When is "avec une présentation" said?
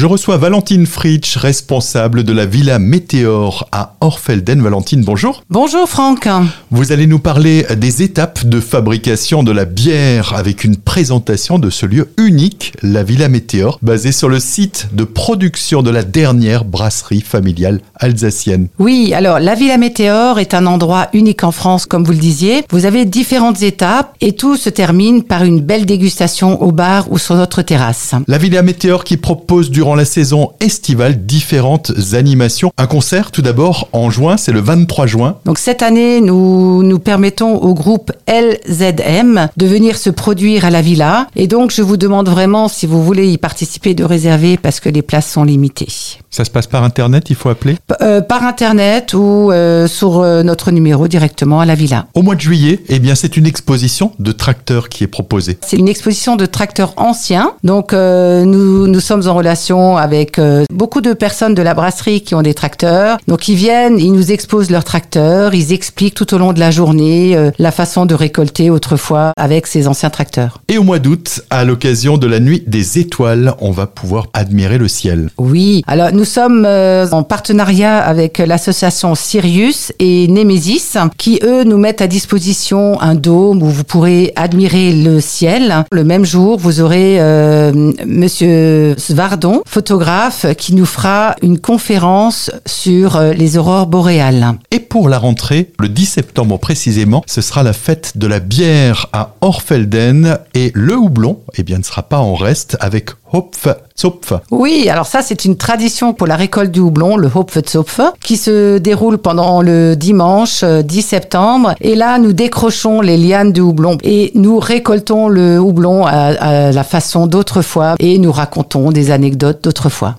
10.34-11.58